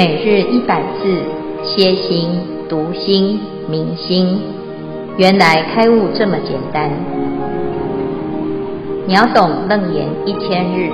[0.00, 1.22] 每日一百字，
[1.62, 2.30] 歇心、
[2.70, 4.40] 读心、明心，
[5.18, 6.90] 原来开悟这么简单。
[9.06, 10.88] 秒懂楞严一千日，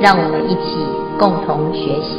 [0.00, 0.74] 让我们一起
[1.20, 2.18] 共同学习。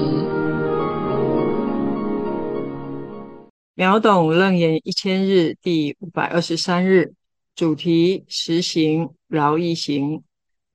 [3.76, 7.12] 秒懂楞严一千日第五百二十三日，
[7.54, 10.24] 主题：实行饶益行。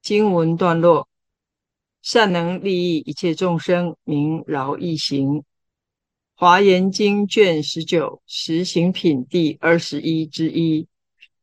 [0.02, 1.08] 经文段落。
[2.02, 5.42] 善能利益一切众生，名饶益行。
[6.36, 10.88] 华严经卷十九实行品第二十一之一。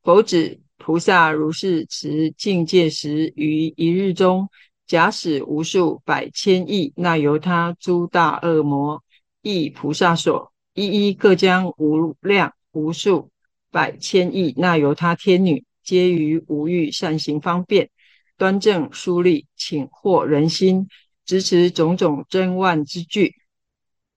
[0.03, 4.49] 佛指菩萨如是持境界时，于一日中，
[4.85, 9.01] 假使无数百千亿那由他诸大恶魔，
[9.41, 13.31] 亦菩萨所，一一各将无量无数
[13.71, 17.89] 百千亿那由他天女，皆于无欲善行方便。
[18.37, 20.89] 端正疏利，请获人心，
[21.25, 23.35] 执持种种珍万之具，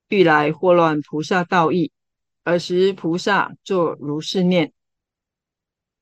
[0.09, 1.93] 欲来惑乱菩萨道义。
[2.45, 4.73] 尔时菩萨作如是念：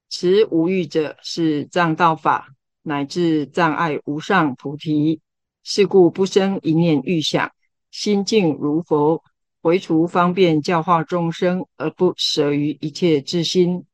[0.08, 2.48] 持无欲者，是障道法，
[2.83, 5.20] 乃至障碍无上菩提。
[5.64, 7.53] 是故不生一念欲想，
[7.92, 9.23] 心净如佛，
[9.61, 13.84] 唯除方便教化众生，而不舍于一切智心。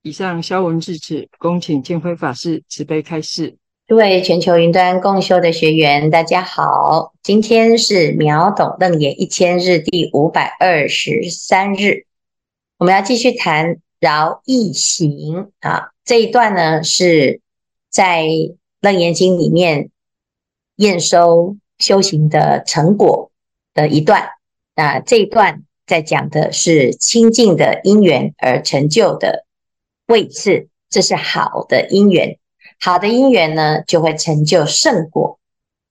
[0.00, 3.58] 以上消文至此，恭请见辉法师慈悲开示。
[3.92, 12.06] 各位全球云端共修的学员，大家好，今天是秒懂楞严一千日第五百二十三日，
[12.78, 15.90] 我们要继续谈饶益行啊。
[16.06, 17.42] 这一段呢是
[17.90, 18.24] 在
[18.80, 19.90] 楞严经里面
[20.76, 23.30] 验收修行的成果
[23.74, 24.30] 的一段
[24.74, 25.00] 啊。
[25.00, 29.44] 这一段在讲的是清净的因缘而成就的
[30.06, 32.38] 位次，这是好的因缘。
[32.84, 35.38] 好的因缘呢，就会成就圣果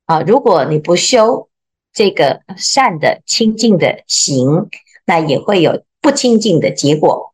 [0.07, 0.19] 啊！
[0.23, 1.47] 如果你不修
[1.93, 4.67] 这个善的清净的行，
[5.05, 7.33] 那也会有不清净的结果。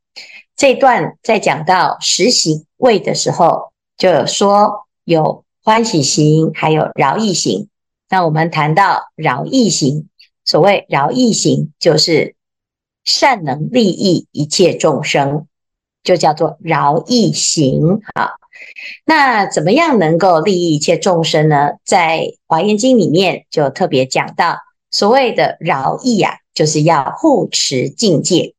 [0.55, 7.67] 这段在讲到实行位的时候，就有说有欢喜行，还有饶益行。
[8.09, 10.07] 那我们谈到饶益行，
[10.45, 12.35] 所谓饶益行，就是
[13.03, 15.47] 善能利益一切众生，
[16.03, 18.33] 就叫做饶益行啊。
[19.06, 21.72] 那怎么样能够利益一切众生呢？
[21.85, 24.57] 在《华严经》里面就特别讲到，
[24.91, 28.53] 所谓的饶益啊，就是要护持境界。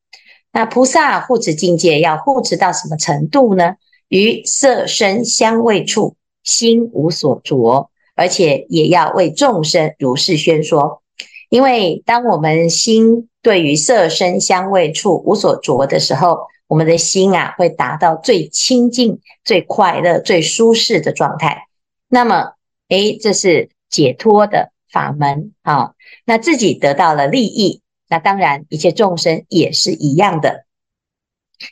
[0.52, 3.74] 那菩萨护持境界要护持到什么程度呢？
[4.08, 11.02] 于色身香味处心无所着，而且也要为众生如是宣说。
[11.50, 21.66] 因为当我们心对于色身香味处无所着的时候，我们的心啊，会达到最清净、最快乐、最舒适的状态。
[22.08, 22.52] 那么，
[22.88, 25.94] 诶，这是解脱的法门啊。
[26.24, 30.66] 那自己得到了利益，那当然一切众生也是一样的。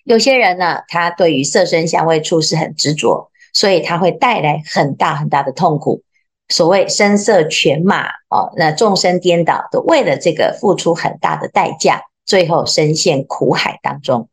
[0.03, 6.03] 有些人呢，他对于色身香味触是很执着，所以他会带来很大很大的痛苦。
[6.49, 14.29] 所谓声色犬马哦，那众生颠倒，都为了这个付出很大的代价，最后深陷苦海当中。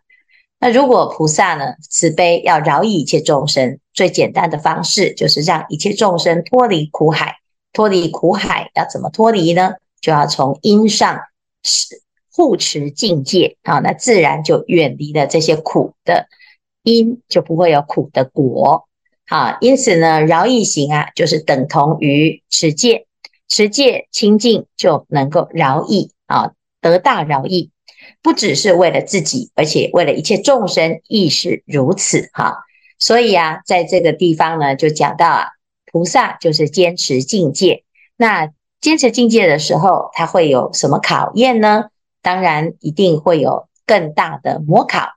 [0.63, 7.35] 那如果菩萨呢，慈悲要饶益一切众生，最简单的方式就是让一切众生脱离苦海。
[7.73, 9.73] 脱离苦海要怎么脱离呢？
[9.99, 11.19] 就要从因上
[11.63, 12.01] 是
[12.31, 16.29] 护持境界啊，那自然就远离了这些苦的
[16.83, 18.87] 因，就不会有苦的果。
[19.27, 23.05] 好，因此呢，饶益行啊，就是等同于持戒，
[23.49, 27.69] 持戒清净就能够饶益啊，得大饶益。
[28.23, 32.63] 不只是为了自己，而且为了一切众生亦是如此哈。
[32.97, 35.47] 所以啊，在这个地方呢，就讲到啊，
[35.91, 37.83] 菩萨就是坚持境界。
[38.15, 41.85] 那坚持境界的时候，他会有什么考验呢？
[42.21, 45.09] 当然，一定会有更大的魔考。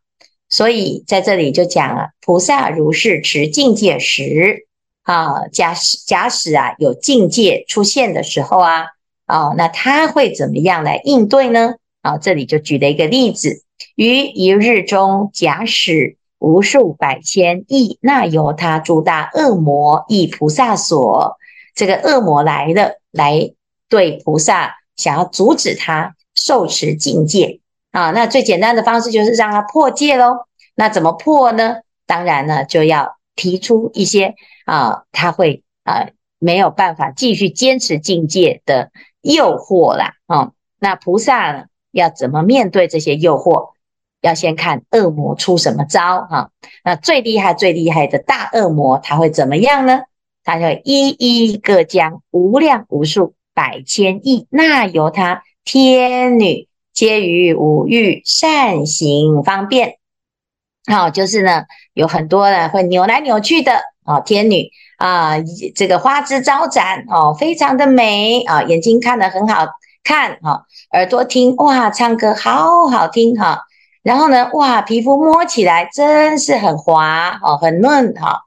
[0.48, 4.66] 所以在这里就讲啊，菩萨如是持境界时
[5.04, 8.86] 啊，假使假使啊有境界出现的时候啊，
[9.26, 11.74] 啊，那他会怎么样来应对呢？
[12.06, 13.64] 啊，这里就举了一个例子：
[13.96, 21.36] 于一日中，假使无数百千亿那由他诸大恶魔以菩萨所，
[21.74, 23.50] 这个恶魔来了，来
[23.88, 27.58] 对菩萨想要阻止他受持境界
[27.90, 28.12] 啊。
[28.12, 30.46] 那最简单的方式就是让他破戒喽。
[30.76, 31.78] 那怎么破呢？
[32.06, 36.06] 当然呢，就要提出一些啊，他会啊
[36.38, 38.92] 没有办法继续坚持境界的
[39.22, 40.12] 诱惑啦。
[40.28, 41.66] 啊，那菩萨？
[41.96, 43.70] 要怎么面对这些诱惑？
[44.22, 46.50] 要先看恶魔出什么招哈。
[46.84, 50.00] 那最厉害、最厉害的大恶魔，他会怎么样呢？
[50.44, 59.98] 他就一一各将无量无数百千亿那由他天女，皆于五欲善行方便。
[60.90, 61.64] 好，就是呢，
[61.94, 63.72] 有很多人会扭来扭去的
[64.04, 65.34] 哦，天女啊，
[65.74, 69.66] 这个花枝招展哦，非常的美啊，眼睛看得很好
[70.06, 70.62] 看哈，
[70.92, 73.62] 耳朵听哇，唱歌好好听哈，
[74.04, 78.42] 然后呢，哇，皮肤摸起来真是很滑哦，很嫩哈，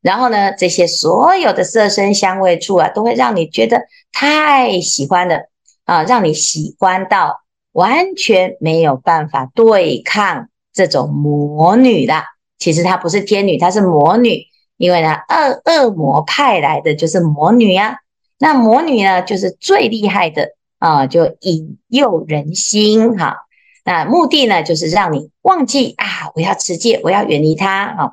[0.00, 5.50] 然后呢，这些所有的色声香味触啊，都会让你觉得太喜欢了
[5.84, 7.42] 啊，让你喜欢到
[7.72, 10.48] 完全没有办法对抗。
[10.74, 12.14] 这种魔女的，
[12.58, 14.46] 其实她不是天女，她是魔女，
[14.78, 17.96] 因为呢，恶恶魔派来的就是魔女呀、啊。
[18.38, 20.48] 那魔女呢，就是最厉害的
[20.82, 23.36] 啊，就引诱人心哈。
[23.84, 28.12] 那目的呢，就是让你忘记啊，我要持戒，我要远离他啊，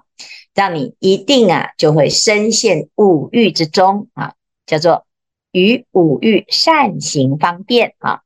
[0.54, 4.34] 让你一定啊，就会深陷五欲之中啊，
[4.66, 5.06] 叫做
[5.52, 8.22] 于五欲善行方便啊。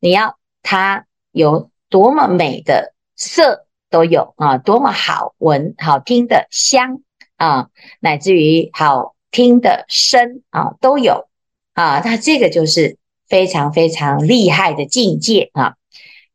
[0.00, 3.62] 你要它有多么美的色。
[3.88, 7.02] 都有啊，多么好闻、好听的香
[7.36, 7.68] 啊，
[8.00, 11.28] 乃至于好听的声啊，都有
[11.72, 12.02] 啊。
[12.04, 15.74] 那这个就是非常非常厉害的境界啊。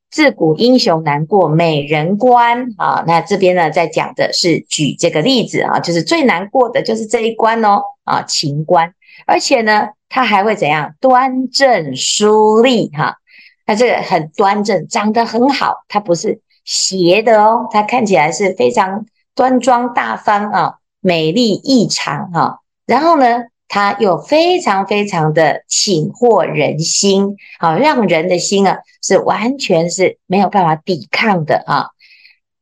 [0.09, 3.03] 自古英雄难过美人关啊。
[3.07, 8.93] 那这边呢，在讲的是举这个例子啊，就是最难过的就是这一关哦啊，情关。
[9.25, 10.93] 而且呢，他还会怎样？
[10.99, 13.17] 端正淑丽哈。
[13.65, 16.41] 他这个很端正，长得很好，他不是。
[16.63, 22.59] 斜的哦，他看起来是非常端庄大方啊，美丽异常哈。
[22.85, 31.87] 然后呢，他又非常非常的请获人心啊，让人的心啊是完全是没有办法抵抗的啊。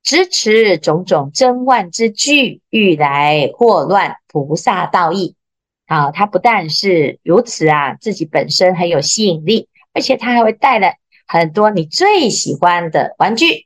[0.03, 5.33] 支持种种珍玩之具，欲来祸乱菩萨道义。
[5.87, 13.65] 啊，他不但是如此啊，自己本身很有吸引力，而且他还会带来很多你最喜欢的玩具。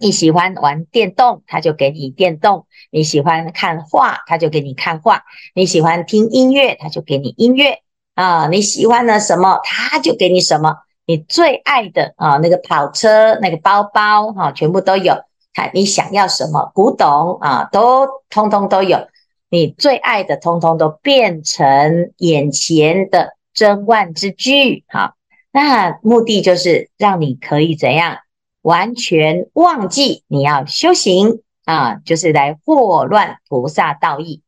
[0.00, 5.18] 你喜欢玩电动，他就给你电动；你喜欢看画，他就给你看画；
[5.54, 7.78] 你喜欢听音乐，他就给你音乐
[8.14, 8.48] 啊！
[8.48, 10.76] 你喜欢的什么，他就给你什么。
[11.06, 15.14] 你最爱的啊，那个跑车、那个包包哈，全部都有。
[15.52, 19.08] 看你想要什么，古董啊，都通通都有。
[19.48, 24.84] 你最爱的，通通都变成眼前的珍万之具。
[24.86, 25.16] 哈，
[25.50, 28.18] 那目的就是让你可以怎样？
[28.62, 34.42] 完全忘记你要修行啊，就是来惑乱菩萨道义。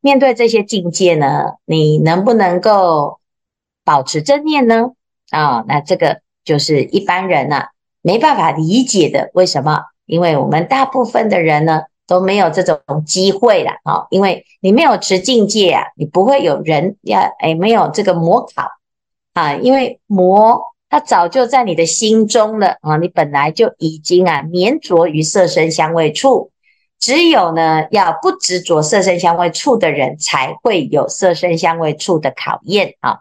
[0.00, 3.18] 面对这些境界呢，你能不能够
[3.84, 4.92] 保持正念呢？
[5.30, 7.68] 啊，那这个就是一般人呢、啊、
[8.02, 9.30] 没办法理解的。
[9.34, 9.80] 为什么？
[10.06, 18.68] 因为我们大部分的人呢都没有这种机会了啊，因为你没有持境界啊，你不会有人要哎，没有这个魔考
[19.32, 20.73] 啊，因为魔。
[20.94, 22.96] 它早就在你的心中了啊！
[22.98, 26.52] 你本来就已经啊粘着于色身香味触，
[27.00, 33.18] 只有呢要不执着色身香味触的人，才会有色身香味触的考验啊。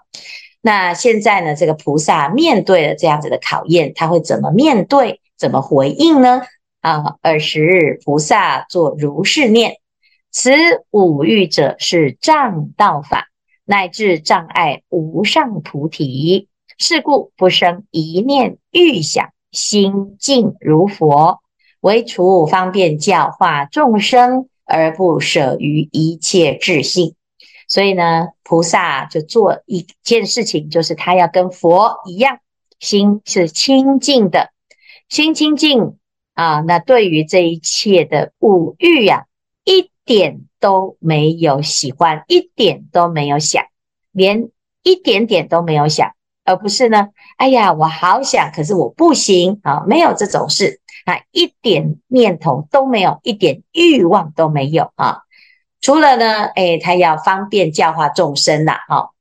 [0.62, 5.20] 那现在呢，这个菩萨面对了这样子的考验，他会怎么面对？
[5.36, 6.44] 怎么回应呢？
[6.82, 9.78] 啊，尔时菩萨作如是念：
[10.30, 10.52] 此
[10.92, 13.30] 五欲者是障道法，
[13.66, 16.50] 乃至障碍无上菩提。
[16.78, 21.42] 是故不生一念欲想，心净如佛，
[21.82, 27.16] 唯除方便教化众生，而不舍于一切智性。
[27.68, 32.40] 所以呢，菩萨就做一件事情，就是他要跟佛一样，
[32.80, 34.52] 心是清净的，
[35.10, 35.98] 心清净
[36.34, 36.60] 啊。
[36.62, 39.26] 那对于这一切的五欲呀，
[39.64, 43.64] 一点都没有喜欢，一点都没有想，
[44.12, 44.50] 连
[44.84, 46.12] 一点点都没有想。
[46.46, 47.10] 而不是呢？
[47.38, 49.84] 哎呀，我好想，可是我不行啊！
[49.88, 55.22] 没有这种事啊，一点念头都没有，一点欲望都没有啊！
[55.80, 59.12] 除了呢，哎，他要方便教化众生啦，哈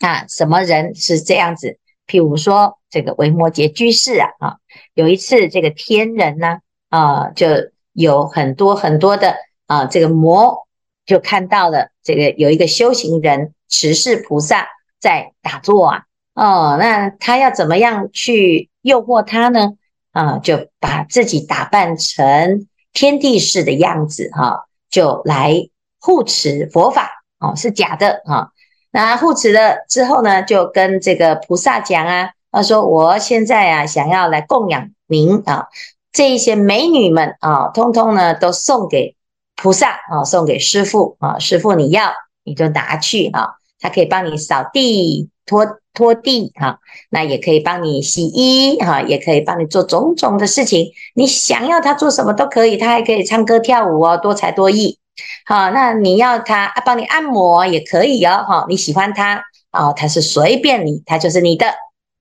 [0.00, 0.26] 啊！
[0.28, 1.78] 什么人是这样子？
[2.06, 4.56] 譬如说这个维摩诘居士啊，啊，
[4.94, 6.58] 有一次这个天人呢，
[6.88, 7.46] 啊，就
[7.92, 9.36] 有很多很多的
[9.66, 10.66] 啊，这个魔
[11.04, 14.66] 就看到了这个有一个修行人持世菩萨
[14.98, 16.04] 在打坐啊。
[16.34, 19.72] 哦，那他要怎么样去诱惑他呢？
[20.12, 25.68] 啊，就把自己打扮成天地式的样子，哈、就来
[26.00, 28.48] 护持佛法，哦、是假的，啊。
[28.90, 35.68] 那护持了之后呢，就跟这个菩萨讲啊，他说我现在啊，想要来供养您啊，
[36.12, 39.16] 这一些美女们啊，通通呢都送给
[39.56, 42.12] 菩萨啊，送给师父啊，师父你要
[42.42, 45.78] 你就拿去啊，他可以帮你扫地拖。
[45.94, 46.78] 拖地哈，
[47.10, 50.90] 那也可以帮你洗衣哈，也可以帮你做种种的事情。
[51.14, 54.98] 你想要他做什么都可以，他还可以唱歌跳舞哦，多才多艺。
[55.46, 61.66] 好，那你要他帮你按摩也可以哦，哈，你喜欢他啊，他是随便你，他就是你的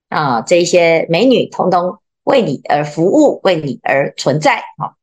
[0.09, 0.41] 啊。
[0.41, 4.93] 这些美女通通为你而服务，为你而存在啊。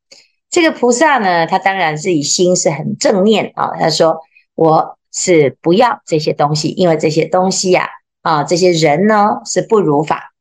[0.51, 4.21] 这个菩萨呢，他当然自己心是很正念啊，他说
[4.55, 4.97] 我。
[5.11, 7.89] 是不要这些东西，因为这些东西呀，
[8.29, 10.35] 啊这些人呢是不如法。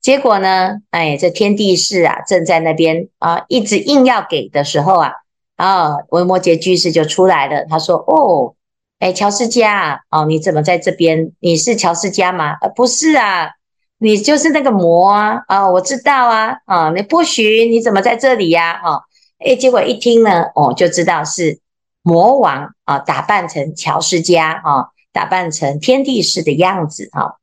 [0.00, 5.12] 结果呢，哎，这天地士啊，正在那边啊，一直硬要给的时候啊，
[5.56, 7.64] 啊，维摩诘居士就出来了。
[7.66, 8.54] 他说：“哦，
[8.98, 11.30] 哎，憍尸迦，哦，你怎么在这边？
[11.38, 12.56] 你是憍尸迦吗？
[12.60, 13.50] 呃，不是啊，
[13.98, 15.42] 你就是那个魔啊！
[15.46, 18.80] 啊，我知道啊，啊，你不许，你怎么在这里呀？
[18.84, 19.02] 哦，
[19.38, 21.60] 哎，结果一听呢，哦，就知道是。”
[22.02, 27.34] 魔王啊，打扮成憍尸迦啊，打扮成天地士的样子啊。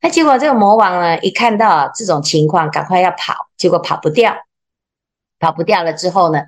[0.00, 4.32] 那结果这个魔王呢，一看到这种情况，赶快要跑，结果跑不掉，
[5.40, 6.42] 跑不掉了之后呢，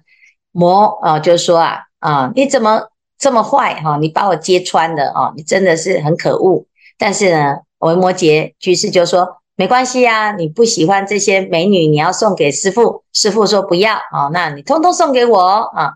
[0.52, 3.97] 魔啊就说啊啊，你怎么这么坏哈？
[3.97, 6.66] 你把我揭穿了啊，你真的是很可恶。
[6.97, 15.40] 但是呢，维摩詰居士就说没关系呀，你不喜欢这些美女，你要送给师父，师父说不要啊，那你通通送给我
[15.75, 15.94] 啊。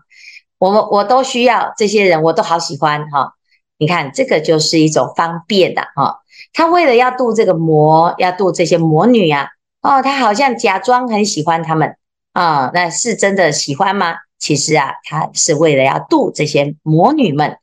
[0.57, 3.33] 我我都需要这些人，我都好喜欢哈。
[3.83, 6.21] 你看，这个就是一种方便的哈。
[6.53, 9.49] 他为了要度这个魔，要度这些魔女啊，
[9.81, 11.97] 哦，他好像假装很喜欢他们
[12.31, 14.15] 啊，那是真的喜欢吗？
[14.39, 17.57] 其实啊，他是为了要度这些魔女们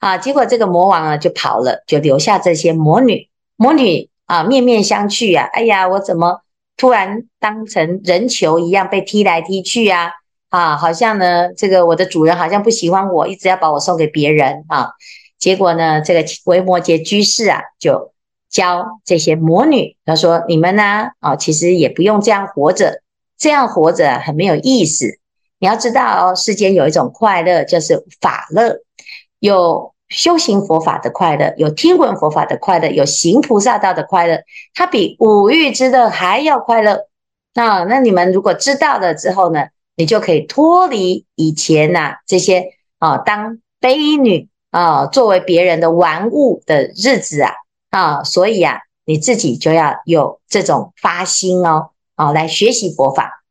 [0.00, 0.18] 啊。
[0.18, 3.28] 结果这个魔王啊就跑了，就留下这些魔女。
[3.56, 6.42] 魔女啊，面面相觑啊，哎呀，我怎么
[6.76, 10.12] 突然当成人球一样被踢来踢去啊？
[10.50, 14.90] 啊，好像呢，这个我的主人好像不喜欢我，一直要把我送给别人啊。
[15.44, 18.14] 结果呢，这个维摩诘居士啊，就
[18.48, 23.02] 教这些魔女，他说：“你们呢，啊，其实也不用这样活着，
[23.36, 25.18] 这样活着很没有意思。
[25.58, 28.78] 你要知道哦，世间有一种快乐，就是法乐，
[29.38, 34.38] 有修行佛法的快乐，有听闻佛法的快乐，有行菩萨道的快乐，
[34.72, 37.00] 它比五欲之乐还要快乐。
[37.52, 47.52] 那那你们如果知道了之后呢？”你就可以脱离以前呐、这些啊当悲女啊作为别人的玩物的日子啊
[47.90, 53.44] 啊，所以啊你自己就要有这种发心哦啊来学习佛法。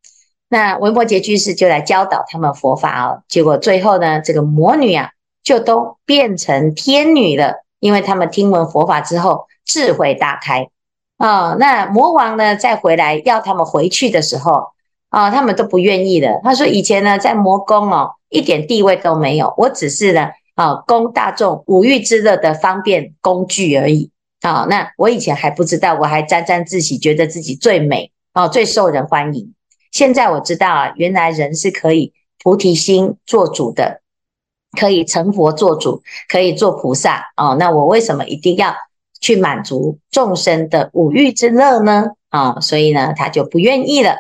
[0.50, 5.12] 那维摩詰居士就来教导他们佛法哦，结果最后呢这个魔女啊
[5.42, 10.68] 就都变成天女了，因为他们听闻佛法之后智慧大开
[11.18, 11.56] 啊。
[11.58, 14.74] 那魔王呢再回来要他们回去的时候。
[15.14, 16.42] 啊，他们都不愿意的。
[16.44, 24.12] 他说：“以前呢，在魔宫哦，一点地位都没有，我只是呢，啊，供大众五欲之乐的方便工具而已。
[24.42, 29.54] 啊，那我以前还不知道，我还沾沾自喜，觉得自己最美，啊，最受人欢迎。
[29.92, 34.02] 现在我知道啊，原来人是可以菩提心做主的，
[34.80, 37.32] 可以成佛做主，可以做菩萨。
[37.36, 38.76] 啊，那我为什么一定要
[39.22, 42.08] 去满足众生的五欲之乐呢？
[42.30, 44.16] 啊，所以呢，他就不愿意了。”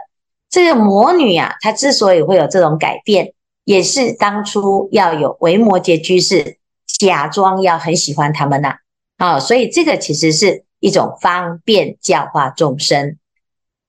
[0.50, 3.34] 这个魔女啊，她之所以会有这种改变，
[3.65, 8.75] 也是当初要有维摩诘居士假装要很喜欢他们呐，
[9.17, 13.17] 啊，所以这个其实是一种方便教化众生，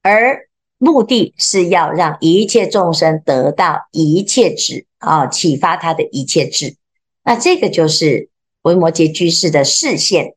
[0.02, 6.76] 而目的是要让一切众生得到一切智啊，启发他的一切智。
[7.24, 8.30] 那这个就是
[8.62, 10.34] 维摩诘居士的示现。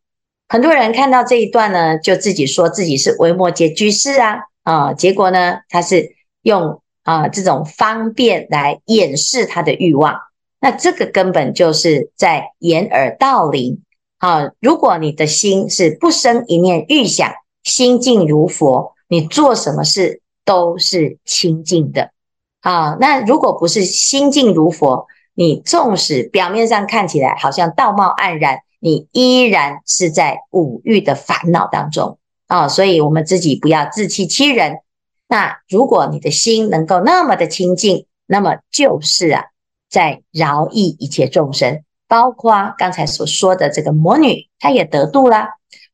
[0.47, 6.17] 很多人看到这一段呢，就自己说自己是维摩诘居士啊，啊，结果呢，他是。
[6.43, 10.13] 用啊这种方便来掩饰他的欲望，
[10.59, 13.81] 那这个根本就是在掩耳盗铃
[14.17, 14.51] 啊！
[14.59, 17.31] 如果你的心是不生一念欲想，
[17.63, 22.11] 心静如佛，你做什么事都是清净的
[22.59, 22.97] 啊！
[22.99, 32.67] 那如果不是心静如佛，你纵使表面上看起来好像道貌岸然，你依然是在五欲的烦恼当中啊！
[32.67, 34.79] 所以我们自己不要自欺欺人。
[35.29, 39.43] 那如果你的心能够那么的清净，那么就是啊，
[39.89, 45.49] 在饶益一切众生，包括刚才所说的这个魔女，她也得度啦；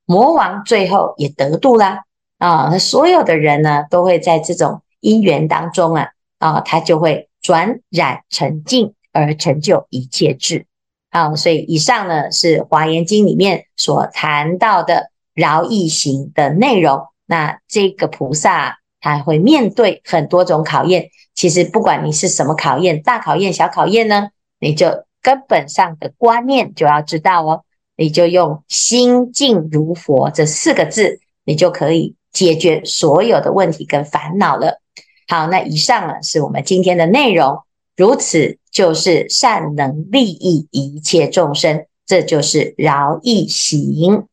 [0.06, 2.04] 魔王最后也得度啦。
[2.38, 10.68] 啊，所有的人呢，都会在这种因缘当中啊，啊，他就会转染成净而成就一切智。
[11.10, 17.08] 啊，所以以上呢是华严经里面所谈到的饶益行的内容。
[17.26, 18.78] 那这个菩萨。
[19.04, 24.30] 他会面对很多种考验，其实不管你是什么考验，大考验、小考验呢，
[24.60, 27.66] 你就根本上的观念就要知道哦。
[27.98, 34.82] 你就用心静如佛这四个字，你就可以解决所有的问题跟烦恼了。
[35.28, 37.60] 好，那以上呢是我们今天的内容，
[37.98, 44.28] 如此就是善能利益一切众生，这就是饶益行。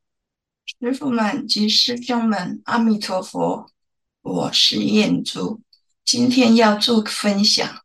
[0.81, 3.67] 师父们及师兄们，阿弥陀佛，
[4.23, 5.63] 我是燕珠，
[6.05, 7.83] 今天要做个分享。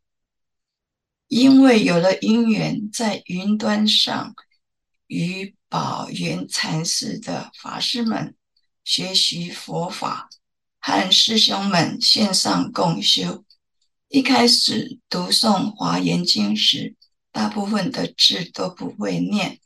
[1.28, 4.34] 因为有了因缘，在云端上
[5.06, 8.36] 与宝源禅寺的法师们
[8.84, 10.28] 学习佛法，
[10.78, 13.44] 和师兄们线上共修。
[14.08, 16.94] 一开始读诵华严经时，
[17.32, 19.58] 大部分的字都不会念，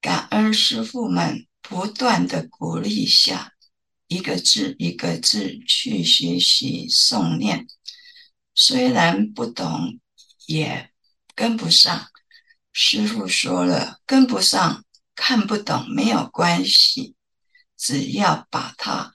[0.00, 1.44] 感恩师父们。
[1.60, 3.52] 不断的鼓励下，
[4.08, 7.66] 一个字一个字去学习诵念，
[8.54, 10.00] 虽然不懂，
[10.46, 10.90] 也
[11.34, 12.08] 跟不上。
[12.72, 14.84] 师傅说了，跟不上、
[15.14, 17.14] 看不懂没有关系，
[17.76, 19.12] 只要把它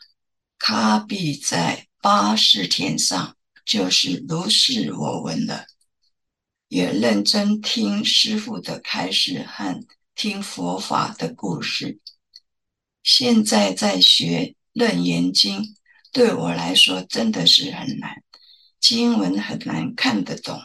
[0.57, 3.35] 卡闭在八识田上，
[3.65, 5.65] 就是如是我闻了。
[6.67, 11.99] 也认真听师傅的开示和听佛法的故事。
[13.01, 14.39] 现在在学
[14.73, 15.61] 《楞严经》，
[16.11, 18.23] 对我来说真的是很难，
[18.79, 20.59] 经文很难看得懂。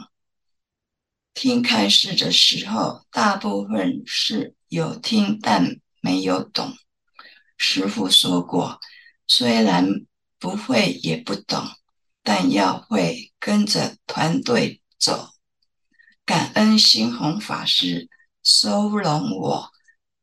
[1.34, 6.76] 听开示的时候，大部分是有听但没有懂。
[7.56, 8.80] 师父说过，
[9.26, 9.86] 虽然
[10.38, 11.64] 不会也不懂，
[12.22, 15.30] 但要会跟着团队走。
[16.24, 18.08] 感恩星云法师
[18.42, 19.70] 收容我。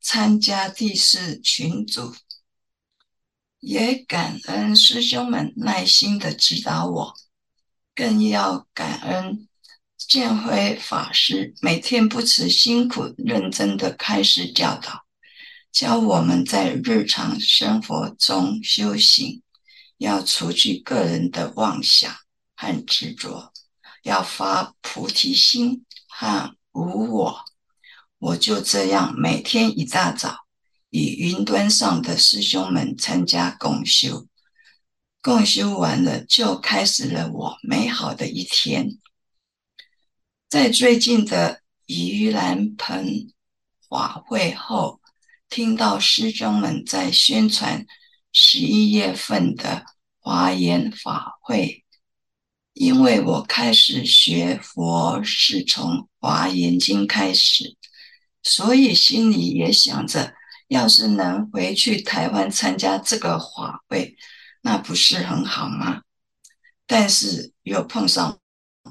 [0.00, 2.14] 参加第四群组，
[3.66, 7.14] 也感恩师兄们耐心的指导我，
[7.96, 9.48] 更要感恩
[9.98, 15.04] 建辉法师每天不辞辛苦、认真的开示教导，
[15.72, 19.42] 教我们在日常生活中修行，
[19.98, 22.14] 要除去个人的妄想
[22.54, 23.52] 和执着，
[24.04, 27.44] 要发菩提心和无我。
[28.18, 30.45] 我就这样每天一大早
[30.96, 34.26] 与云端上的师兄们参加共修，
[35.20, 38.98] 共修完了就开始了我美好的一天。
[40.48, 43.28] 在最近的盂兰盆
[43.90, 44.98] 法会后，
[45.50, 47.84] 听到师兄们在宣传
[48.32, 49.84] 十一月份的
[50.18, 51.84] 华严法会，
[52.72, 57.76] 因为我开始学佛是从华严经开始。
[58.42, 60.32] 所以心里也想着，
[60.68, 64.16] 要是能回去台湾参加这个法会，
[64.62, 66.02] 那不是很好吗？
[66.86, 68.38] 但是又碰上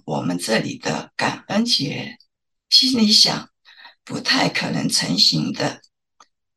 [0.05, 2.17] 我们这里的感恩节，
[2.69, 3.49] 心里想
[4.03, 5.81] 不太可能成行的。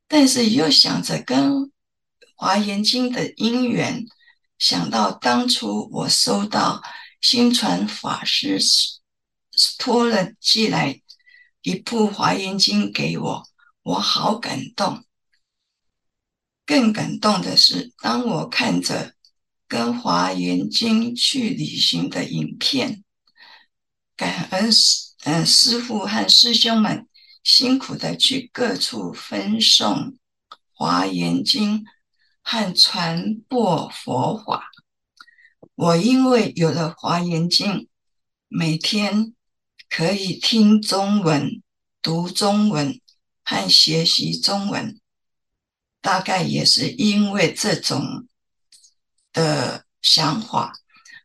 [0.06, 1.70] 但是又想着跟
[2.34, 4.06] 华严经的因缘，
[4.58, 6.82] 想到当初我收到
[7.20, 8.58] 新传法师
[9.78, 11.00] 托了寄来。
[11.62, 13.44] 一部《华严经》给我，
[13.82, 15.04] 我好感动。
[16.68, 19.14] 更感动的是，当我看着
[19.66, 23.02] 跟《华严经》去旅行的影片，
[24.14, 27.08] 感恩师嗯师傅和师兄们
[27.42, 29.94] 辛苦的去各处分送
[30.74, 31.84] 《华严经》
[32.42, 34.68] 和传播佛法。
[35.74, 37.72] 我因为有了《华严经》，
[38.48, 39.32] 每天。
[39.90, 41.62] 可以听中文、
[42.02, 43.00] 读中文
[43.42, 45.00] 和学习中文，
[46.00, 48.26] 大概也是因为这种
[49.32, 50.72] 的想法，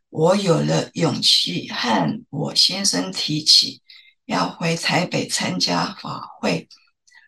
[0.10, 3.82] 我有了勇气和我先生提起
[4.26, 6.68] 要回台北参加法会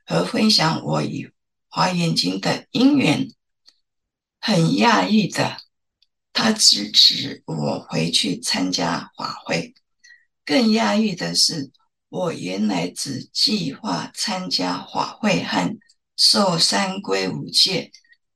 [0.05, 1.31] 和分享我与
[1.69, 3.31] 华严经的因缘。
[4.39, 5.57] 很讶异的，
[6.31, 9.73] 他支持我回去参加法会。
[10.45, 11.71] 更压抑的是，
[12.09, 15.75] 我原来只计划参加法会和
[16.15, 17.91] 受三皈五戒，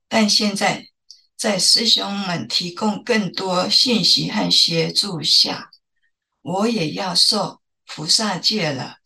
[0.08, 0.86] 但现在
[1.36, 5.70] 在师兄们提供更多信息和协助下，
[6.42, 8.96] 我也要受菩萨戒了，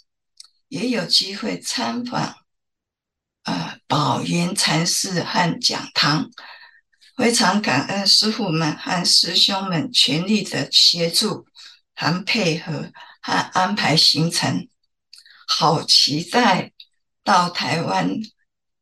[0.68, 2.37] 也有机会参访
[3.44, 6.30] 呃宝源禅寺和讲堂，
[7.16, 11.46] 非常感恩师父们和师兄们全力的协助。
[11.96, 12.90] 和配合
[13.22, 14.68] 和安排行程，
[15.46, 16.72] 好期待
[17.22, 18.10] 到台湾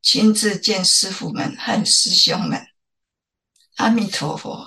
[0.03, 2.61] 亲自见师傅们和师兄们。
[3.77, 4.67] 阿弥陀佛。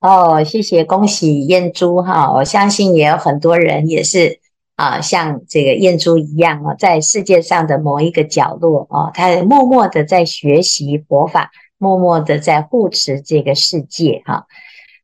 [0.00, 2.32] 哦，谢谢，恭喜燕珠哈！
[2.32, 4.38] 我相信也有很多人也是
[4.76, 14.46] 啊，像这个燕珠一样啊，在世界上的某一个角落啊，他默默的在学习佛法，默默的在护持这个世界哈。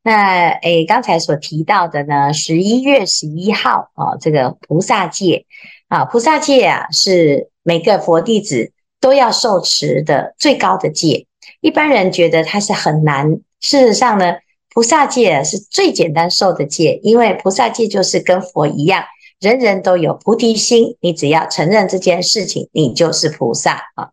[0.01, 5.45] 那诶，刚才所提到的呢，十一月十一号啊，这个菩萨戒
[5.89, 8.71] 啊，菩萨戒啊，是每个佛弟子
[9.05, 11.27] 都要受持的最高的戒。
[11.61, 14.37] 一般人觉得它是很难，事实上呢，
[14.73, 19.03] 菩萨戒是最简单受的戒，因为菩萨戒就是跟佛一样。
[19.39, 24.09] 人人都有菩提心，你只要承认这件事情，你就是菩萨啊。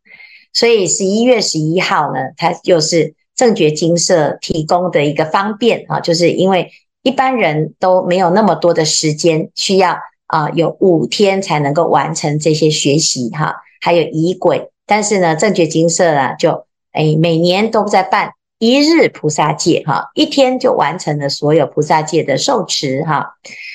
[0.53, 6.71] 所以十一月十一号呢，它又是正觉精舍提供的一个方便啊，就是因为
[7.03, 14.69] 一般人都没有那么多的时间，需要啊有五天才能够完成这些学习哈，还有仪轨。
[14.87, 23.35] 但是呢，正觉金色啊，就诶每年都在办一日菩萨戒哈，一天就完成了所有菩萨戒的受持哈。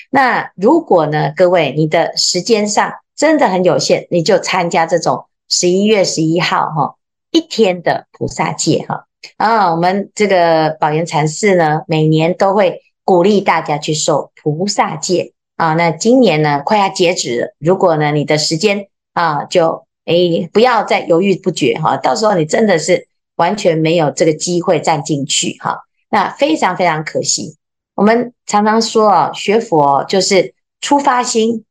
[0.10, 6.96] 那如果呢，各位，你的时间上真的很有限，你就参加这种十一月十一号哈
[7.32, 15.74] 一天的菩萨戒哈啊，我们这个宝岩禅寺呢，每年都会鼓励大家去受菩萨戒啊。
[15.74, 27.58] 那今年呢，快要截止了，如果呢，你的时间啊，就诶不要再犹豫不决哈，到时候你真的是完全没有这个机会站进去哈，那非常非常可惜。
[27.94, 31.66] 我们常常说啊，学佛就是出发心，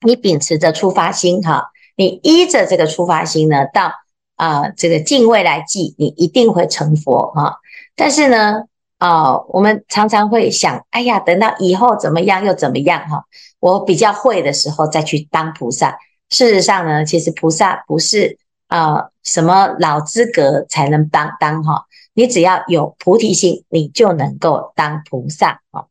[0.00, 3.92] 你秉持着出发心哈，你依着这个出发心呢，到
[4.36, 7.58] 啊这个尽未来际，你一定会成佛哈。
[7.94, 8.62] 但是呢，
[8.96, 13.24] 啊我们常常会想，哎呀，等到以后怎么样又怎么样哈？
[13.60, 15.98] 我比较会的时候再去当菩萨。
[16.30, 21.84] 事实上呢，其实菩萨不是啊什么老资格才能当当哈。
[22.14, 25.84] 你只要有菩提心，你就能够当菩萨啊！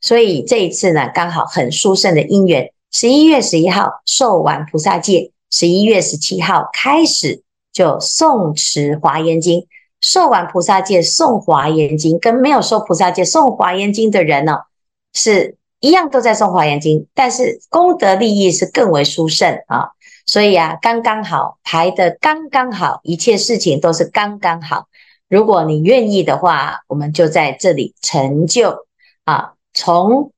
[0.00, 9.66] 所以这一次呢，刚好很殊胜的因缘，十一月十一号受完菩萨戒，十一月十七号开始就诵持华严经。
[10.00, 14.58] 受完菩萨戒诵华严经，跟没有受菩萨戒诵华严经的人呢，
[15.12, 19.90] 是一样都在诵华严经，但是功德利益是更为殊胜啊！
[20.26, 24.86] 所以啊，刚刚好排得刚刚好，一切事情都是刚刚好。
[25.28, 28.86] 如果你愿意的话，我们就在这里成就
[29.24, 29.54] 啊！
[29.74, 30.30] 从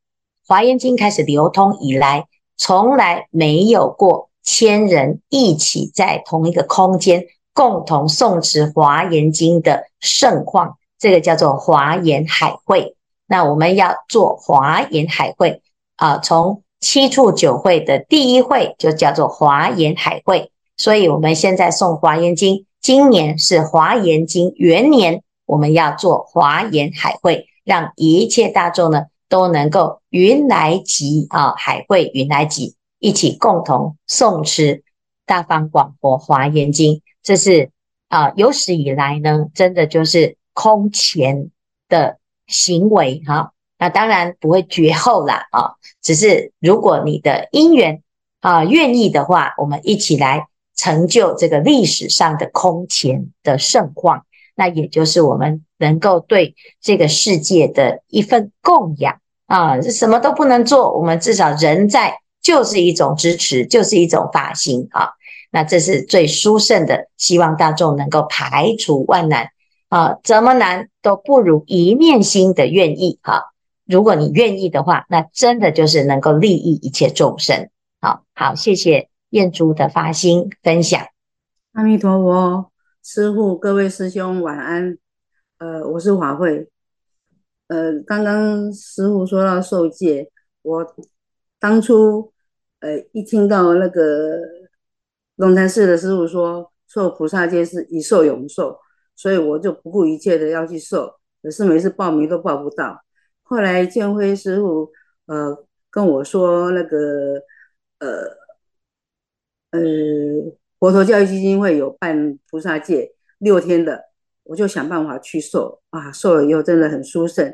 [0.46, 2.24] 华严经开始流通以来，
[2.57, 12.93] 从来没有过千人一起在同一个空间共同诵持华严经的盛况，这个叫做华严海会。
[13.26, 15.62] 那我们要做华严海会
[15.96, 22.66] 啊，从七处九会的第一会就叫做华严海会，所以我们现在诵华严经。
[22.80, 34.82] 今年是华严经元年，我们要做华严海会，让一切大众呢都能够云来集啊，海会云来集，一起共同诵持
[35.24, 37.00] 大方广佛华严经。
[37.22, 37.70] 这是
[38.08, 41.50] 啊有史以来呢，真的就是空前
[41.88, 48.02] 的行为哈、那当然不会绝后啦啊，只是如果你的因缘
[48.40, 50.48] 啊愿意的话，我们一起来。
[50.76, 54.26] 成就这个历史上的空前的盛况，
[54.57, 59.80] 那也就是我们能够对这个世界的一份供养啊！
[59.80, 65.11] 什么都不能做，我们至少人在就是一种支持，就是一种发心啊！
[65.52, 69.50] 那这是最殊胜的，希望大众能够排除万难
[69.94, 70.18] 啊！
[70.24, 73.42] 怎么难都不如一念心的愿意啊！
[73.87, 77.70] 如果你愿意的话，那真的就是能够利益一切众生。
[78.00, 79.09] 好好，谢谢。
[79.30, 81.00] 燕珠的发心分享，
[81.74, 82.72] 阿弥陀佛，
[83.04, 84.98] 师父，各位师兄晚安。
[85.59, 86.68] 呃，我是华慧。
[87.68, 90.28] 呃，刚刚师父说到受戒，
[90.62, 90.85] 我
[91.61, 92.33] 当初
[92.80, 94.40] 呃一听到那个
[95.37, 98.78] 龙潭寺的师父说受菩萨戒是一受永受，
[99.16, 103.00] 所以我就不顾一切的要去受，可是每次报名都报不到。
[103.42, 104.90] 后来建辉师父
[105.27, 107.42] 呃跟我说那个
[107.98, 108.44] 呃。
[109.74, 109.81] 呃，
[110.79, 114.05] 佛陀教育基金会有办菩萨戒六天的，
[114.44, 117.53] 我就想办法去受啊，受了以后真的很殊胜。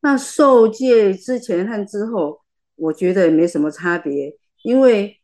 [0.00, 2.40] 那受戒之前和之后，
[2.76, 5.20] 我觉得也没什么差别，因为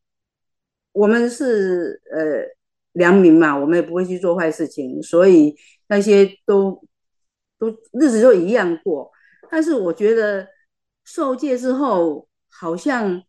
[0.92, 2.55] 我们是呃
[2.92, 5.57] 良民嘛，我们也不会去做坏事情，所以
[5.88, 6.83] 那些都
[7.59, 9.11] 都日子都一样过。
[9.51, 10.49] 但是我觉得
[11.05, 13.23] 受戒之后，好像。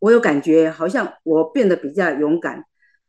[0.00, 2.64] 我有感觉，好像我变得比较勇敢。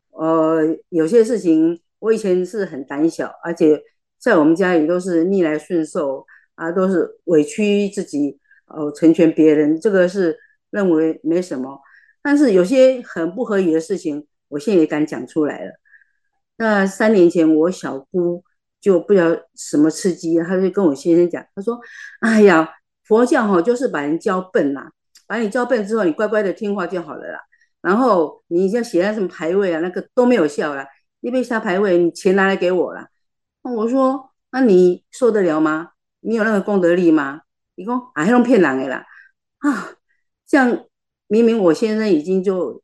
[0.10, 3.82] 呃，有些事情我以前是很胆小，而且
[4.18, 10.38] 在我们家里都是逆来顺受啊，都是委屈自己，呃，成全别人，这个是
[10.70, 11.80] 认为没什么。
[12.22, 15.72] 但是有些很不合理的事情，我现在也敢讲出来了。
[16.58, 18.44] 那三年前我小姑
[18.82, 21.80] 就不知道什么刺激，他就跟我先生讲，他说
[22.20, 22.68] ：“哎呀，
[23.06, 24.92] 佛教哈就是把人教笨啦，
[25.28, 27.40] 把你教笨之后，你乖乖的听话就好了啦。
[27.82, 30.86] 然后你要写那什么牌位啊，那个都没有效啦。
[31.22, 33.08] 你别下牌位，你钱拿来给我啦。”
[33.64, 35.92] 那我说：“那你受得了吗？
[36.22, 37.42] 你有那个功德力吗？”
[37.76, 39.06] 你说：“啊，还用骗人的啦
[39.60, 39.92] 啊，
[40.48, 40.86] 这样
[41.28, 42.82] 明明我先生已经就。”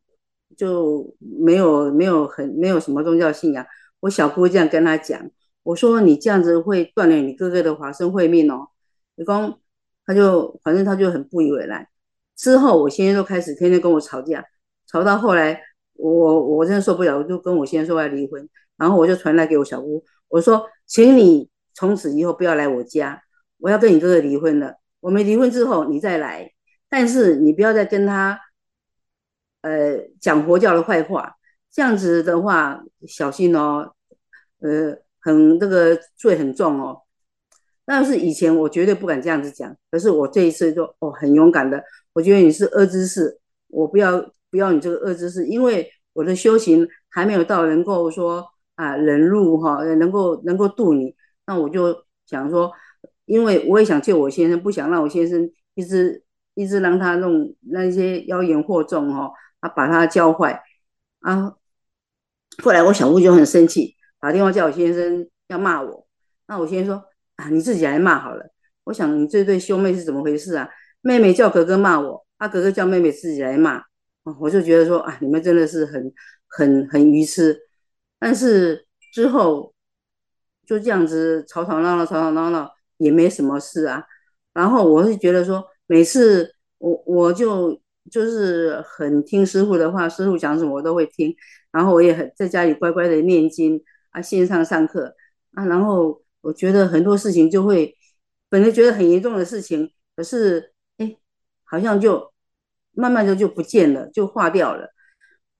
[0.57, 3.63] 就没有没有很没有什么宗教信仰，
[3.99, 5.21] 我小姑这样跟他讲，
[5.67, 8.69] 我说你这样子会断了你哥哥的华生慧命哦。
[9.15, 9.59] 你讲，
[10.05, 11.85] 他就反正他就很不以为然。
[12.37, 14.45] 之后我先生就开始天天跟我吵架，
[14.87, 15.61] 吵到后来
[15.95, 23.21] 我我真的受不了，我就跟我先生说要离婚，然后我就传来给我小姑，我说，请你从此以后不要来我家，
[23.57, 24.75] 我要跟你哥哥离婚了。
[25.01, 26.49] 我们离婚之后你再来，
[26.87, 28.39] 但是你不要再跟他。
[29.61, 31.35] 呃，讲佛教的坏话，
[31.69, 33.93] 这样子的话小心哦。
[34.59, 34.97] 呃，
[35.27, 37.01] 很这个罪很重哦。
[37.85, 51.15] 但是以前我绝对不敢这样子讲，可是我这一次就哦很勇敢的，我觉得你是恶知识，我不要不要你这个恶知识，因为我的修行还没有到能够说啊忍辱哈，能够能够度你。
[51.45, 52.71] 那我就想说，
[53.25, 56.23] 因为我也想救我先生，不想让我先生一直
[56.55, 59.31] 一直让他弄那些妖言惑众哈。
[59.59, 60.61] 啊，把他教坏
[61.21, 61.51] 啊！
[62.61, 66.07] 后来我小姑就很生气，打电话叫我先生要骂我。
[66.47, 68.45] 那我先生说啊，你自己来骂好了。
[68.85, 70.69] 我想你这对兄妹是怎么回事啊？
[71.01, 73.81] 妹妹叫哥哥骂我，啊，哥哥叫妹妹自己来骂。
[74.39, 76.13] 我就觉得说啊，你们真的是很
[76.47, 77.57] 很很愚痴。
[78.19, 79.73] 但是之后
[80.65, 84.03] 就这样子吵吵闹闹，吵吵闹闹也没什么事啊。
[84.53, 87.79] 然后我是觉得说，每次我我就。
[88.09, 91.35] 就是很听师傅的话，师傅讲什么我都会听，
[91.73, 95.15] 然后我也很在家里乖乖的念经啊，线上上课
[95.53, 97.95] 啊，然后我觉得很多事情就会，
[98.49, 101.17] 本来觉得很严重的事情，可是哎，
[101.63, 102.31] 好像就
[102.91, 104.89] 慢慢的就不见了，就化掉了，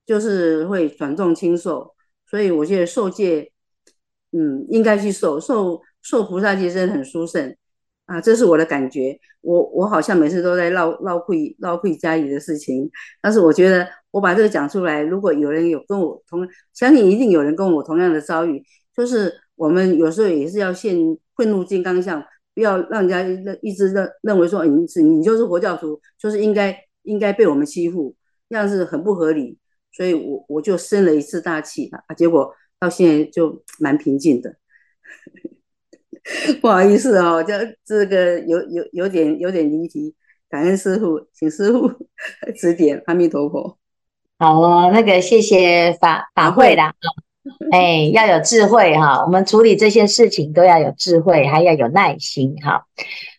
[0.06, 3.52] 就是会转重轻受，所以我觉得受戒，
[4.32, 7.56] 嗯，应该去受受受菩萨戒真的很殊胜。
[8.08, 9.20] 啊，这是我的感觉。
[9.42, 12.90] 我我好像每次都在唠唠会唠会家里的事情，
[13.22, 18.62] 但是我觉得我把这个讲出来，如果有人有跟我同，相信一定有人跟我同样的遭遇，
[18.96, 20.98] 就是我们有时候也是要现
[21.36, 22.22] 混入金刚相，
[22.56, 28.16] 不要让人家认一直认认为说你是你就是佛教徒，就是应该应该被我们欺负，
[28.50, 29.58] 这样是很不合理。
[29.92, 34.56] 所以我我就生了一次大气啊，结果到现在就蛮平静的。
[36.62, 37.54] 不好意思哦，这
[37.86, 40.14] 这个有有有点有点离题，
[40.50, 41.90] 感恩师傅，请师傅
[42.56, 43.02] 指点。
[43.06, 43.78] 阿弥陀佛。
[44.40, 46.94] 好哦，那个谢谢法法会啦，
[47.72, 52.86] 哎，要有智慧哈，我们处理这些事情都要有智慧，还要有耐心哈。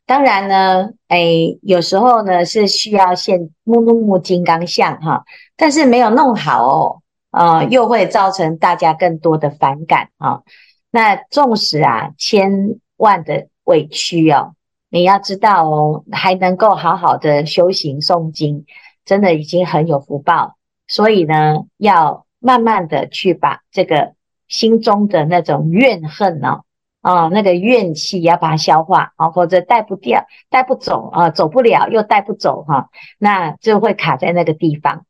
[0.07, 5.23] 当然呢，哎，有时候呢是需要现木木木金刚像哈，
[5.57, 10.43] 但是没有弄好哦，啊，又会造成大家更多的反感哈。
[10.91, 14.55] 那纵使啊，千万的委屈哦，
[14.89, 18.65] 你要知道哦，还能够好好的修行诵经，
[19.05, 20.57] 真的已经很有福报。
[20.87, 24.15] 所以呢，要慢慢的去把这个
[24.49, 26.65] 心中的那种怨恨哦，
[27.03, 35.05] 啊，那个怨气要把它消化啊，否则带不掉、带不走啊，走不了又带不走哈，那就会卡在那个地方。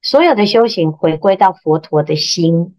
[0.00, 2.78] 所有的修行回归到佛陀的心，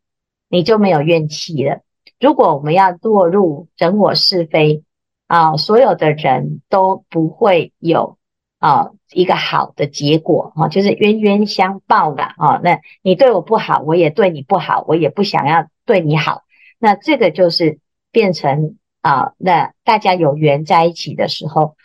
[0.50, 1.82] 你就没有怨气了。
[2.22, 4.84] 如果我们要堕入整我是非
[5.26, 8.18] 啊，所有的人都不会有
[8.60, 12.62] 啊一个好的结果啊，就是冤冤相报的啊。
[12.64, 16.44] 那你对我不好，我也对你不好，我也不想要对你好。
[16.78, 17.80] 那这个就是
[18.12, 21.76] 变成啊，那大家有缘在一起的时候，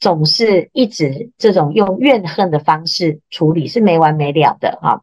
[0.00, 5.02] 总是一直这种用怨恨的方式处理，是没完没了的哈。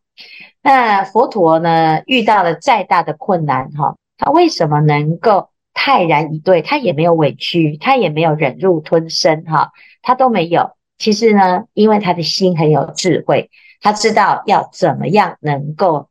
[0.61, 3.95] 那佛陀呢，遇到了再大的困难哈。
[4.21, 6.61] 他为什么能够泰然以对？
[6.61, 9.71] 他也没有委屈，他也没有忍辱吞声，哈，
[10.03, 10.77] 他都没有。
[10.99, 13.49] 其实呢，因为他的心很有智慧，
[13.81, 16.09] 他知道要怎么样能够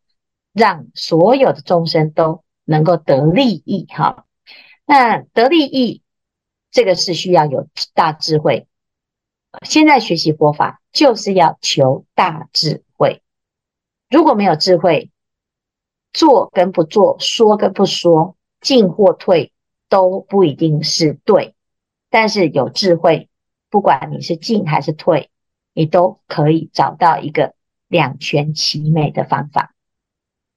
[0.52, 4.24] 让所有的众生都能够得利益，哈。
[4.84, 6.02] 那得利益，
[6.72, 8.66] 这个是需要有大智慧。
[9.62, 13.22] 现在学习佛法就是要求大智慧，
[14.08, 15.12] 如果没有智慧，
[16.12, 19.52] 做跟不做，说跟不说，进或退
[19.88, 21.54] 都不一定是对。
[22.10, 23.28] 但是有智慧，
[23.70, 25.30] 不管你是进还是退，
[25.72, 27.54] 你都可以找到一个
[27.86, 29.72] 两全其美的方法。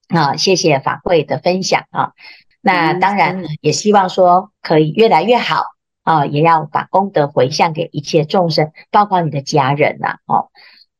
[0.08, 2.12] 啊，谢谢法会的分享啊。
[2.60, 5.62] 那当然也希望说可以越来越好
[6.02, 10.18] 啊，也要把功德回向给一切众生，包括你的家人呐。
[10.26, 10.50] 哦，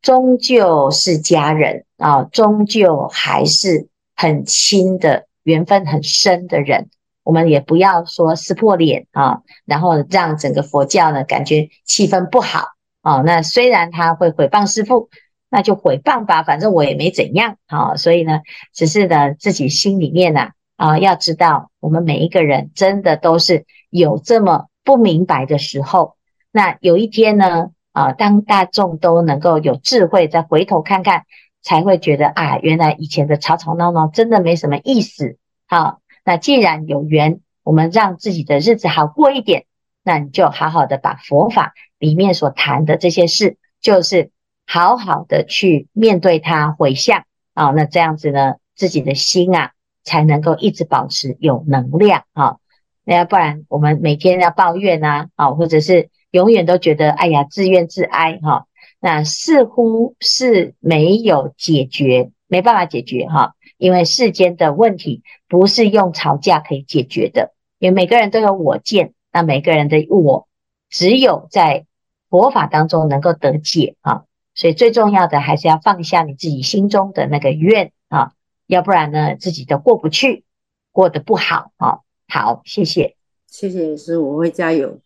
[0.00, 6.88] 终究是家人啊，终究还是很亲的缘分很深的人。
[7.22, 12.66] 我们也不要说撕破脸啊，然后让整个佛教呢感觉气氛不好
[13.00, 13.22] 啊。
[13.22, 15.08] 那虽然他会毁谤师父，
[15.48, 17.96] 那就毁谤吧，反正我也没怎样啊。
[17.96, 18.42] 所以呢，
[18.74, 26.16] 只是呢自己心里面呢啊，要知道我们每一个人真的都是有这么不明白的时候。
[26.52, 31.24] 那有一天呢啊，当大众都能够有智慧，再回头看看，
[31.64, 35.36] 才会觉得啊，原来以前的吵吵闹闹真的没什么意思。
[35.66, 35.98] 好。
[36.26, 39.66] 那既然有缘，我们让自己的日子好过一点，
[40.02, 44.30] 那你就好好的把佛法里面所谈的这些事，就是
[44.66, 47.72] 好好的去面对它，回向啊。
[47.72, 49.72] 那这样子呢，自己的心啊，
[50.02, 52.56] 才能够一直保持有能量啊。
[53.04, 58.64] 那要不然，我们每天要抱怨啊，啊，或者是永远都觉得哎呀自怨自哀哈，
[59.04, 63.52] 那似乎是没有解决，没办法解决哈。
[63.76, 70.48] 因为世间的问题不是用吵架可以解决的，因为每个人都有我见，那每个人的我
[70.88, 71.84] 只有在
[72.30, 78.32] 佛法当中能够得解啊，所以最重要的还是要放下你自己心中的那个怨啊，
[78.66, 80.44] 要不然呢，自己都过不去，
[80.92, 81.98] 过得不好啊。
[82.26, 84.98] 好，谢谢，谢谢师父，我会加油。